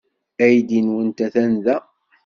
Aydi-nwent 0.45 1.19
atan 1.25 1.51
da. 1.65 1.75